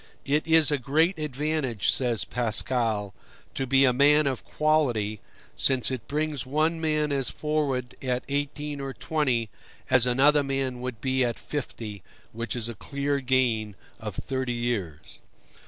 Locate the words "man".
3.93-4.25, 6.81-7.11, 10.41-10.81